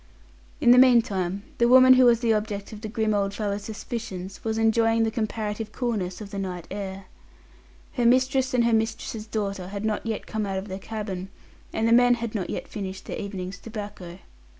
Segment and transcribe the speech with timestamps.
[0.59, 4.43] In the meantime the woman who was the object of the grim old fellow's suspicions
[4.43, 7.05] was enjoying the comparative coolness of the night air.
[7.93, 11.29] Her mistress and her mistress's daughter had not yet come out of their cabin,
[11.71, 14.17] and the men had not yet finished their evening's tobacco.